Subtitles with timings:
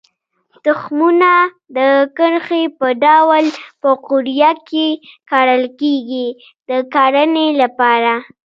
[0.65, 1.31] تخمونه
[1.77, 1.77] د
[2.17, 3.45] کرښې په ډول
[3.81, 4.87] په قوریه کې
[5.29, 6.27] کرل کېږي
[6.69, 8.13] د کرنې لپاره.